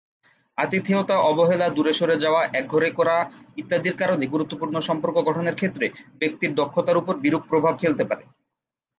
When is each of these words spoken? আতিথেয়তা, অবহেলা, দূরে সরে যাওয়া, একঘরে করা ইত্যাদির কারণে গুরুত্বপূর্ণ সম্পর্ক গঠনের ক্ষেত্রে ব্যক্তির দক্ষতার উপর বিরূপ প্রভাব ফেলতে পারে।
আতিথেয়তা, 0.57 1.15
অবহেলা, 1.21 1.67
দূরে 1.69 1.93
সরে 1.93 2.15
যাওয়া, 2.17 2.41
একঘরে 2.53 2.89
করা 2.91 3.15
ইত্যাদির 3.57 3.95
কারণে 3.97 4.25
গুরুত্বপূর্ণ 4.27 4.75
সম্পর্ক 4.79 5.15
গঠনের 5.19 5.55
ক্ষেত্রে 5.55 5.85
ব্যক্তির 6.19 6.51
দক্ষতার 6.55 6.99
উপর 7.01 7.13
বিরূপ 7.17 7.43
প্রভাব 7.49 7.73
ফেলতে 7.77 8.03
পারে। 8.05 8.23